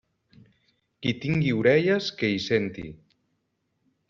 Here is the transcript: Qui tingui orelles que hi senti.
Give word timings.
Qui 1.05 1.13
tingui 1.25 1.53
orelles 1.59 2.09
que 2.23 2.33
hi 2.37 2.43
senti. 2.47 2.89